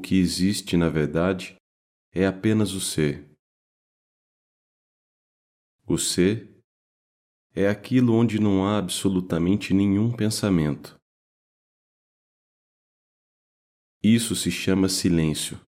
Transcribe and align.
o 0.00 0.02
que 0.02 0.18
existe 0.18 0.78
na 0.78 0.88
verdade 0.88 1.56
é 2.10 2.26
apenas 2.26 2.72
o 2.72 2.80
ser. 2.80 3.30
O 5.86 5.98
ser 5.98 6.58
é 7.54 7.68
aquilo 7.68 8.14
onde 8.14 8.40
não 8.40 8.66
há 8.66 8.78
absolutamente 8.78 9.74
nenhum 9.74 10.10
pensamento. 10.10 10.98
Isso 14.02 14.34
se 14.34 14.50
chama 14.50 14.88
silêncio. 14.88 15.60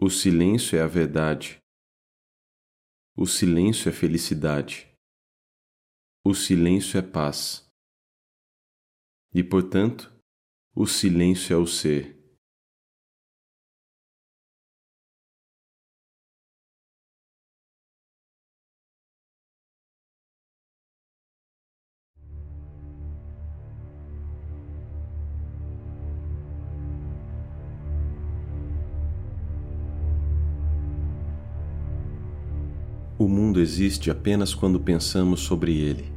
O 0.00 0.08
silêncio 0.08 0.78
é 0.78 0.80
a 0.82 0.86
verdade. 0.86 1.58
O 3.14 3.26
silêncio 3.26 3.90
é 3.90 3.92
felicidade. 3.92 4.91
O 6.24 6.34
silêncio 6.34 6.96
é 6.98 7.02
paz. 7.02 7.68
E, 9.34 9.42
portanto, 9.42 10.12
o 10.72 10.86
silêncio 10.86 11.52
é 11.52 11.56
o 11.56 11.66
ser. 11.66 12.21
O 33.22 33.28
mundo 33.28 33.60
existe 33.60 34.10
apenas 34.10 34.52
quando 34.52 34.80
pensamos 34.80 35.42
sobre 35.42 35.78
ele. 35.78 36.12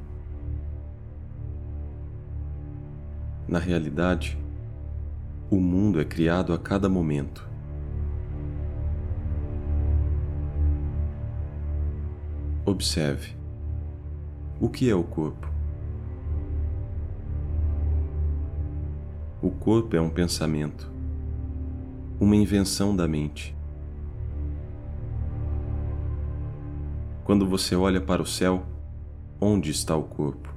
Na 3.48 3.60
realidade, 3.60 4.36
o 5.52 5.58
mundo 5.58 6.02
é 6.02 6.04
criado 6.04 6.52
a 6.52 6.58
cada 6.58 6.90
momento. 6.90 7.48
Observe. 12.66 13.36
O 14.60 14.68
que 14.68 14.90
é 14.90 14.96
o 14.96 15.04
corpo? 15.04 15.48
O 19.44 19.52
corpo 19.52 19.96
é 19.96 20.02
um 20.02 20.10
pensamento, 20.10 20.92
uma 22.20 22.36
invenção 22.36 22.96
da 22.96 23.08
mente. 23.08 23.55
Quando 27.26 27.48
você 27.48 27.76
olha 27.76 28.00
para 28.00 28.22
o 28.22 28.26
céu, 28.26 28.64
onde 29.42 29.72
está 29.72 29.96
o 29.96 30.04
corpo? 30.04 30.54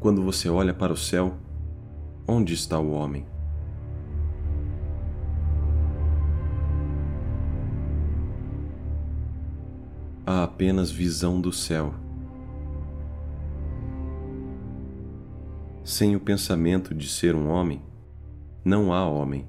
Quando 0.00 0.24
você 0.24 0.48
olha 0.48 0.72
para 0.72 0.94
o 0.94 0.96
céu, 0.96 1.34
onde 2.26 2.54
está 2.54 2.78
o 2.78 2.90
homem? 2.90 3.26
Há 10.24 10.44
apenas 10.44 10.90
visão 10.90 11.38
do 11.38 11.52
céu. 11.52 11.92
Sem 15.84 16.16
o 16.16 16.20
pensamento 16.20 16.94
de 16.94 17.06
ser 17.10 17.34
um 17.34 17.50
homem, 17.50 17.82
não 18.64 18.90
há 18.90 19.06
homem. 19.06 19.46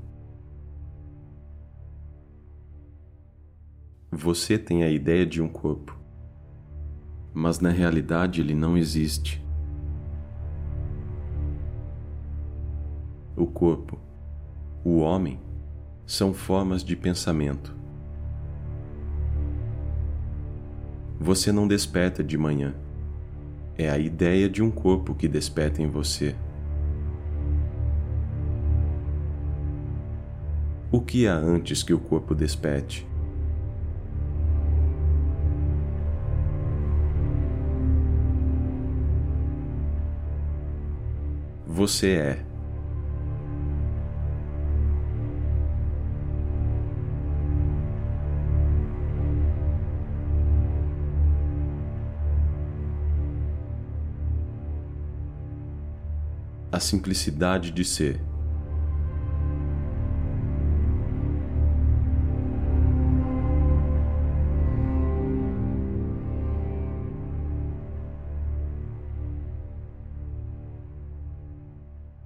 Você 4.14 4.58
tem 4.58 4.84
a 4.84 4.90
ideia 4.90 5.26
de 5.26 5.42
um 5.42 5.48
corpo, 5.48 5.98
mas 7.34 7.62
na 7.62 7.70
realidade 7.70 8.42
ele 8.42 8.54
não 8.54 8.78
existe. 8.78 9.42
O 13.38 13.46
corpo, 13.46 13.98
o 14.84 14.98
homem, 14.98 15.40
são 16.06 16.34
formas 16.34 16.84
de 16.84 16.94
pensamento. 16.94 17.74
Você 21.18 21.50
não 21.54 21.66
desperta 21.66 22.22
de 22.22 22.38
manhã. 22.38 22.76
É 23.78 23.90
a 23.90 23.98
ideia 23.98 24.50
de 24.50 24.62
um 24.62 24.70
corpo 24.70 25.16
que 25.16 25.30
desperta 25.30 25.82
em 25.82 25.88
você. 25.88 26.36
O 30.92 31.00
que 31.00 31.26
há 31.26 31.34
antes 31.34 31.82
que 31.82 31.94
o 31.94 32.00
corpo 32.00 32.36
desperte? 32.36 33.10
Você 41.72 42.12
é. 42.12 42.46
A 56.72 56.80
simplicidade 56.80 57.72
de 57.72 57.86
ser. 57.86 58.31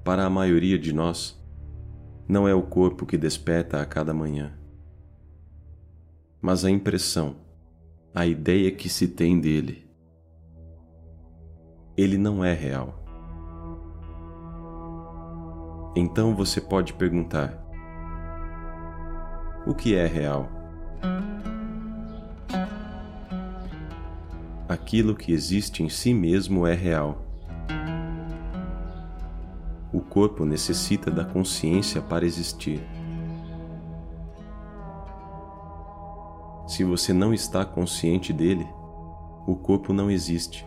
Para 0.06 0.24
a 0.24 0.30
maioria 0.30 0.78
de 0.78 0.94
nós, 0.94 1.36
não 2.28 2.48
é 2.48 2.54
o 2.54 2.62
corpo 2.62 3.08
que 3.08 3.18
desperta 3.18 3.82
a 3.82 3.86
cada 3.88 4.14
manhã, 4.14 4.54
mas 6.40 6.64
a 6.64 6.70
impressão, 6.70 7.38
a 8.14 8.24
ideia 8.28 8.70
que 8.70 8.88
se 8.88 9.08
tem 9.08 9.42
dele. 9.42 9.90
Ele 11.98 12.20
não 12.20 12.46
é 12.46 12.54
real. 12.54 13.04
Então 15.96 16.36
você 16.36 16.62
pode 16.62 16.94
perguntar: 16.94 17.66
o 19.66 19.74
que 19.74 19.96
é 19.96 20.06
real? 20.06 20.48
Aquilo 24.70 25.16
que 25.16 25.32
existe 25.32 25.82
em 25.82 25.90
si 25.90 26.14
mesmo 26.14 26.68
é 26.68 26.76
real 26.76 27.25
o 29.95 30.01
corpo 30.01 30.44
necessita 30.44 31.09
da 31.09 31.23
consciência 31.23 32.01
para 32.01 32.25
existir. 32.25 32.85
Se 36.67 36.83
você 36.83 37.13
não 37.13 37.33
está 37.33 37.63
consciente 37.63 38.33
dele, 38.33 38.67
o 39.47 39.56
corpo 39.56 39.94
não 39.94 40.11
existe. 40.11 40.66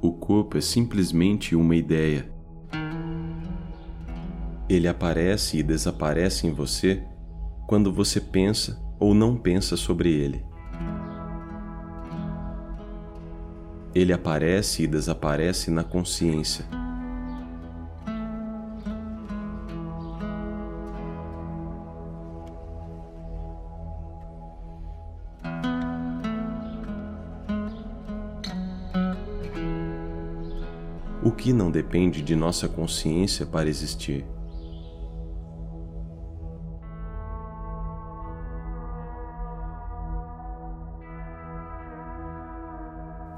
O 0.00 0.12
corpo 0.12 0.56
é 0.56 0.60
simplesmente 0.60 1.56
uma 1.56 1.74
ideia. 1.74 2.30
Ele 4.68 4.86
aparece 4.86 5.58
e 5.58 5.64
desaparece 5.64 6.46
em 6.46 6.52
você 6.52 7.04
quando 7.66 7.92
você 7.92 8.20
pensa 8.20 8.80
ou 9.00 9.14
não 9.14 9.36
pensa 9.36 9.76
sobre 9.76 10.12
ele. 10.12 10.44
Ele 13.94 14.12
aparece 14.12 14.84
e 14.84 14.86
desaparece 14.86 15.70
na 15.70 15.82
consciência. 15.82 16.64
O 31.22 31.30
que 31.32 31.52
não 31.52 31.70
depende 31.70 32.22
de 32.22 32.34
nossa 32.34 32.68
consciência 32.68 33.44
para 33.44 33.68
existir? 33.68 34.24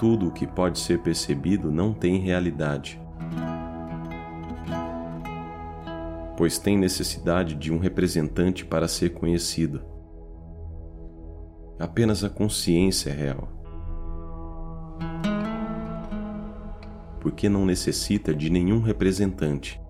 Tudo 0.02 0.26
o 0.26 0.32
que 0.32 0.48
pode 0.48 0.80
ser 0.80 0.98
percebido 0.98 1.70
não 1.70 1.94
tem 1.94 2.18
realidade, 2.18 3.00
pois 6.36 6.58
tem 6.58 6.76
necessidade 6.76 7.54
de 7.54 7.72
um 7.72 7.78
representante 7.78 8.64
para 8.64 8.88
ser 8.88 9.10
conhecido. 9.10 9.80
Apenas 11.78 12.24
a 12.24 12.28
consciência 12.28 13.10
é 13.10 13.12
real. 13.12 13.48
Porque 17.20 17.48
não 17.48 17.64
necessita 17.64 18.34
de 18.34 18.50
nenhum 18.50 18.80
representante. 18.80 19.80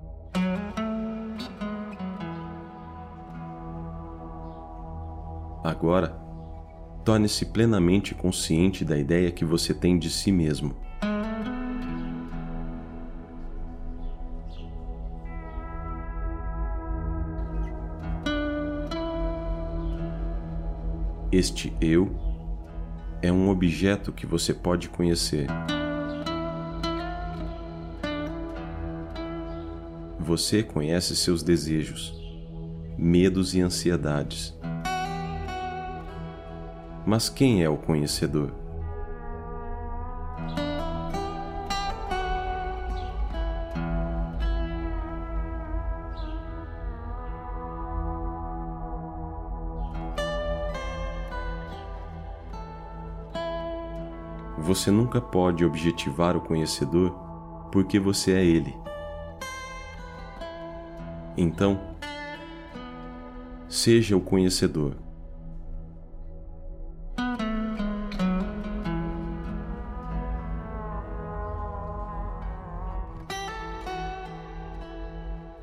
Agora, 5.64 6.20
torne-se 7.04 7.46
plenamente 7.46 8.14
consciente 8.14 8.84
da 8.84 8.98
ideia 8.98 9.30
que 9.30 9.44
você 9.44 9.74
tem 9.74 9.98
de 9.98 10.10
si 10.10 10.30
mesmo. 10.30 10.74
Este 21.32 21.72
eu 21.80 22.14
é 23.22 23.32
um 23.32 23.48
objeto 23.48 24.12
que 24.12 24.26
você 24.26 24.52
pode 24.52 24.88
conhecer. 24.90 25.46
Você 30.20 30.62
conhece 30.62 31.16
seus 31.16 31.42
desejos, 31.42 32.14
medos 32.98 33.54
e 33.54 33.60
ansiedades. 33.60 34.54
Mas 37.04 37.28
quem 37.28 37.62
é 37.62 37.68
o 37.68 37.76
conhecedor? 37.76 38.52
Você 54.58 54.90
nunca 54.90 55.20
pode 55.20 55.64
objetivar 55.64 56.36
o 56.36 56.40
conhecedor 56.40 57.10
porque 57.70 57.98
você 57.98 58.32
é 58.32 58.44
ele. 58.44 58.74
Então, 61.36 61.80
seja 63.68 64.16
o 64.16 64.20
conhecedor. 64.20 64.96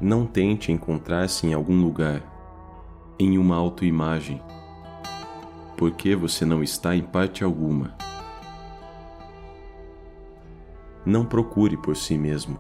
Não 0.09 0.25
tente 0.25 0.71
encontrar-se 0.71 1.45
em 1.45 1.53
algum 1.53 1.79
lugar, 1.79 2.23
em 3.19 3.37
uma 3.37 3.55
autoimagem, 3.55 4.41
porque 5.77 6.15
você 6.15 6.43
não 6.43 6.63
está 6.63 6.95
em 6.95 7.03
parte 7.03 7.43
alguma. 7.43 7.95
Não 11.05 11.23
procure 11.23 11.77
por 11.77 11.95
si 11.95 12.17
mesmo. 12.17 12.57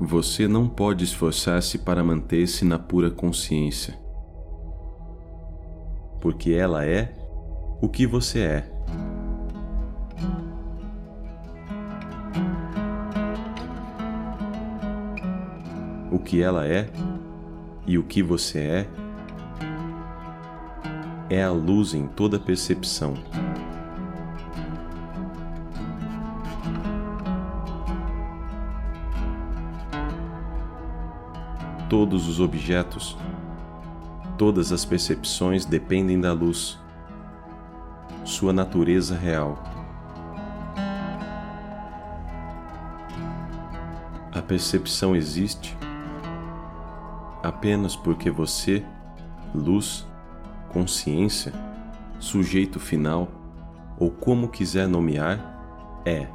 Você 0.00 0.48
não 0.48 0.68
pode 0.68 1.04
esforçar-se 1.04 1.78
para 1.78 2.02
manter-se 2.02 2.64
na 2.64 2.80
pura 2.80 3.12
consciência, 3.12 3.96
porque 6.20 6.50
ela 6.50 6.84
é 6.84 7.14
o 7.80 7.88
que 7.88 8.08
você 8.08 8.40
é. 8.40 8.79
Que 16.20 16.42
ela 16.42 16.66
é 16.66 16.90
e 17.86 17.98
o 17.98 18.02
que 18.02 18.22
você 18.22 18.58
é 18.58 18.88
é 21.30 21.42
a 21.44 21.50
luz 21.50 21.94
em 21.94 22.08
toda 22.08 22.40
percepção. 22.40 23.14
Todos 31.88 32.28
os 32.28 32.40
objetos, 32.40 33.16
todas 34.36 34.72
as 34.72 34.84
percepções 34.84 35.64
dependem 35.64 36.20
da 36.20 36.32
luz, 36.32 36.78
sua 38.24 38.52
natureza 38.52 39.16
real. 39.16 39.62
A 44.32 44.42
percepção 44.42 45.14
existe 45.14 45.76
apenas 47.42 47.96
porque 47.96 48.30
você, 48.30 48.84
luz, 49.54 50.06
consciência, 50.70 51.52
sujeito 52.18 52.78
final 52.78 53.28
ou 53.98 54.10
como 54.10 54.48
quiser 54.48 54.88
nomear, 54.88 55.58
é. 56.04 56.26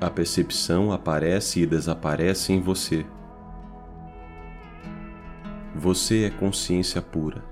A 0.00 0.08
percepção 0.08 0.92
aparece 0.92 1.60
e 1.60 1.66
desaparece 1.66 2.54
em 2.54 2.60
você. 2.60 3.04
Você 5.74 6.24
é 6.24 6.30
consciência 6.30 7.02
pura, 7.02 7.44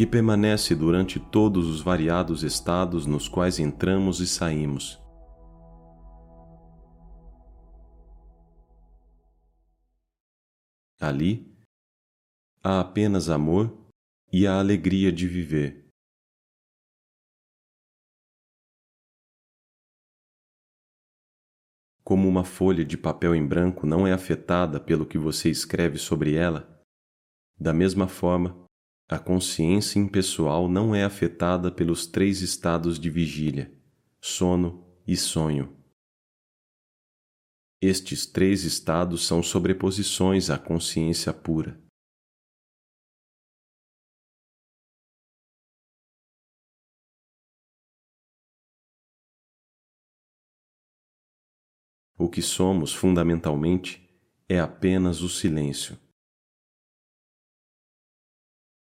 que 0.00 0.06
permanece 0.06 0.74
durante 0.74 1.20
todos 1.20 1.66
os 1.66 1.82
variados 1.82 2.42
estados 2.42 3.04
nos 3.04 3.28
quais 3.28 3.58
entramos 3.58 4.18
e 4.18 4.26
saímos 4.26 4.98
Ali 10.98 11.54
há 12.64 12.80
apenas 12.80 13.28
amor 13.28 13.76
e 14.32 14.46
a 14.46 14.58
alegria 14.58 15.12
de 15.12 15.28
viver. 15.28 15.86
Como 22.02 22.26
uma 22.26 22.42
folha 22.42 22.86
de 22.86 22.96
papel 22.96 23.34
em 23.34 23.46
branco 23.46 23.86
não 23.86 24.06
é 24.06 24.14
afetada 24.14 24.80
pelo 24.80 25.04
que 25.04 25.18
você 25.18 25.50
escreve 25.50 25.98
sobre 25.98 26.36
ela, 26.36 26.82
da 27.58 27.74
mesma 27.74 28.08
forma, 28.08 28.69
a 29.10 29.18
consciência 29.18 29.98
impessoal 29.98 30.68
não 30.68 30.94
é 30.94 31.02
afetada 31.02 31.72
pelos 31.72 32.06
três 32.06 32.42
estados 32.42 32.96
de 32.96 33.10
vigília, 33.10 33.76
sono 34.20 34.86
e 35.04 35.16
sonho. 35.16 35.76
Estes 37.82 38.24
três 38.24 38.62
estados 38.62 39.26
são 39.26 39.42
sobreposições 39.42 40.48
à 40.48 40.56
consciência 40.56 41.34
pura. 41.34 41.82
O 52.16 52.28
que 52.30 52.42
somos 52.42 52.94
fundamentalmente 52.94 54.08
é 54.48 54.60
apenas 54.60 55.20
o 55.20 55.28
silêncio. 55.28 55.98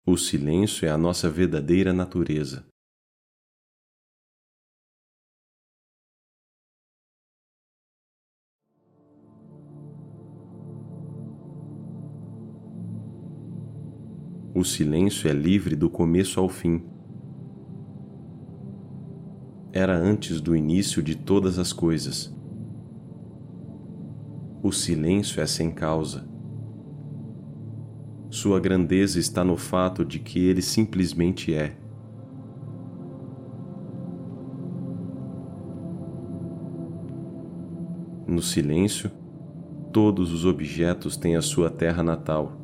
O 0.05 0.17
silêncio 0.17 0.85
é 0.85 0.91
a 0.91 0.97
nossa 0.97 1.29
verdadeira 1.29 1.93
natureza. 1.93 2.65
O 14.53 14.65
silêncio 14.65 15.29
é 15.29 15.33
livre 15.33 15.73
do 15.73 15.89
começo 15.89 16.37
ao 16.37 16.49
fim. 16.49 16.83
Era 19.71 19.97
antes 19.97 20.41
do 20.41 20.53
início 20.53 21.01
de 21.01 21.15
todas 21.15 21.57
as 21.57 21.71
coisas. 21.71 22.29
O 24.61 24.69
silêncio 24.73 25.41
é 25.41 25.47
sem 25.47 25.71
causa. 25.71 26.32
Sua 28.43 28.59
grandeza 28.59 29.21
está 29.21 29.41
no 29.41 29.55
fato 29.55 30.03
de 30.03 30.19
que 30.19 30.37
ele 30.37 30.61
simplesmente 30.61 31.53
é. 31.53 31.77
No 38.27 38.41
silêncio, 38.41 39.09
todos 39.93 40.33
os 40.33 40.43
objetos 40.43 41.15
têm 41.15 41.37
a 41.37 41.41
sua 41.41 41.69
terra 41.69 42.03
natal. 42.03 42.59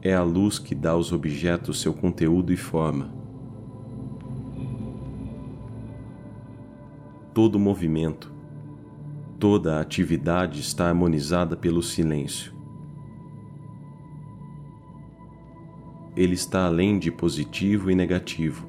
é 0.00 0.14
a 0.14 0.22
luz 0.22 0.58
que 0.58 0.74
dá 0.74 0.92
aos 0.92 1.12
objetos 1.12 1.82
seu 1.82 1.92
conteúdo 1.92 2.54
e 2.54 2.56
forma. 2.56 3.12
Todo 7.34 7.58
movimento, 7.58 8.39
toda 9.40 9.80
atividade 9.80 10.60
está 10.60 10.86
harmonizada 10.86 11.56
pelo 11.56 11.82
silêncio. 11.82 12.52
Ele 16.14 16.34
está 16.34 16.66
além 16.66 16.98
de 16.98 17.10
positivo 17.10 17.90
e 17.90 17.94
negativo. 17.94 18.68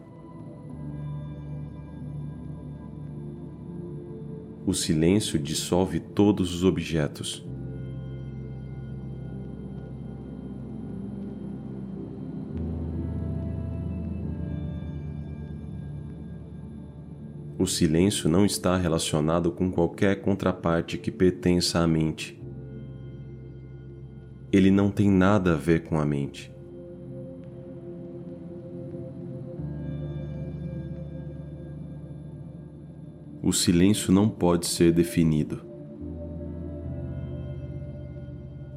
O 4.65 4.73
silêncio 4.73 5.37
dissolve 5.37 5.99
todos 5.99 6.55
os 6.55 6.63
objetos. 6.63 7.45
O 17.61 17.67
silêncio 17.67 18.27
não 18.27 18.43
está 18.43 18.75
relacionado 18.75 19.51
com 19.51 19.71
qualquer 19.71 20.19
contraparte 20.19 20.97
que 20.97 21.11
pertença 21.11 21.77
à 21.77 21.85
mente. 21.85 22.41
Ele 24.51 24.71
não 24.71 24.89
tem 24.89 25.11
nada 25.11 25.53
a 25.53 25.57
ver 25.57 25.83
com 25.83 25.99
a 25.99 26.03
mente. 26.03 26.51
O 33.43 33.53
silêncio 33.53 34.11
não 34.11 34.27
pode 34.27 34.65
ser 34.65 34.91
definido, 34.91 35.61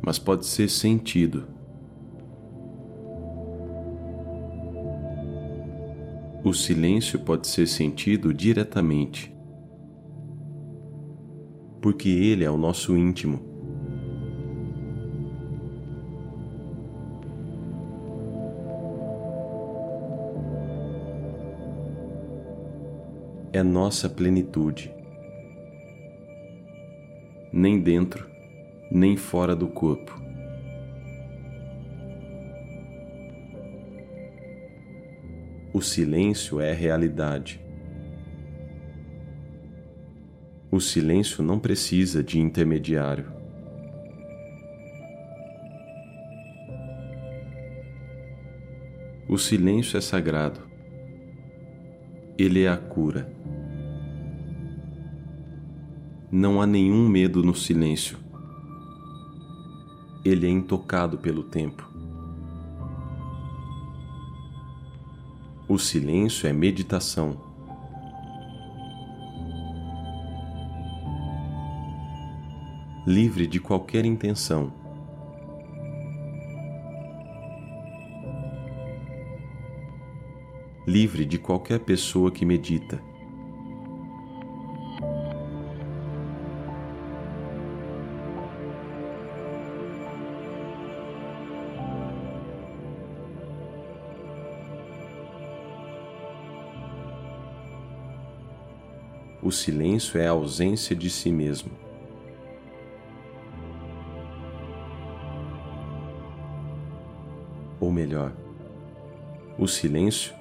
mas 0.03 0.19
pode 0.19 0.45
ser 0.45 0.69
sentido. 0.69 1.54
O 6.45 6.53
silêncio 6.53 7.19
pode 7.21 7.47
ser 7.47 7.67
sentido 7.67 8.35
diretamente, 8.35 9.35
porque 11.81 12.11
ele 12.11 12.45
é 12.45 12.51
o 12.51 12.59
nosso 12.59 12.95
íntimo. 12.95 13.41
É 23.51 23.63
nossa 23.63 24.07
plenitude, 24.11 24.93
nem 27.51 27.81
dentro, 27.81 28.29
nem 28.91 29.17
fora 29.17 29.57
do 29.57 29.69
corpo. 29.69 30.24
O 35.75 35.83
silêncio 35.83 36.61
é 36.61 36.73
realidade. 36.73 37.61
O 40.71 40.79
silêncio 40.79 41.43
não 41.43 41.59
precisa 41.59 42.23
de 42.23 42.39
intermediário. 42.39 43.27
O 49.29 49.37
silêncio 49.37 49.99
é 49.99 50.01
sagrado. 50.01 50.61
Ele 52.39 52.63
é 52.63 52.69
a 52.69 52.77
cura. 52.77 53.29
Não 56.31 56.63
há 56.63 56.69
nenhum 56.69 57.09
medo 57.09 57.43
no 57.43 57.53
silêncio. 57.53 58.17
Ele 60.25 60.47
é 60.47 60.51
intocado 60.51 61.19
pelo 61.19 61.43
tempo. 61.43 61.94
O 65.75 65.79
silêncio 65.79 66.49
é 66.49 66.53
meditação. 66.53 67.37
Livre 73.05 73.45
de 73.49 73.59
qualquer 73.59 74.05
intenção. 74.05 74.73
Livre 80.87 81.25
de 81.25 81.41
qualquer 81.41 81.81
pessoa 81.81 82.31
que 82.31 82.45
medita. 82.45 83.03
O 99.45 99.53
silêncio 99.53 100.19
é 100.19 100.27
a 100.27 100.31
ausência 100.31 100.97
de 100.97 101.11
si 101.11 101.31
mesmo. 101.31 101.71
Ou 107.79 107.93
melhor, 107.93 108.33
o 109.59 109.69
silêncio 109.69 110.33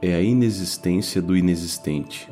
é 0.00 0.14
a 0.14 0.22
inexistência 0.22 1.20
do 1.20 1.36
inexistente. 1.36 2.30